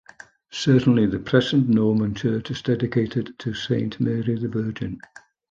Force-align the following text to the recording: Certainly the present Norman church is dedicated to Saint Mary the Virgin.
Certainly 0.49 1.05
the 1.05 1.19
present 1.19 1.69
Norman 1.69 2.15
church 2.15 2.49
is 2.49 2.63
dedicated 2.63 3.37
to 3.37 3.53
Saint 3.53 3.99
Mary 3.99 4.33
the 4.35 4.47
Virgin. 4.47 4.99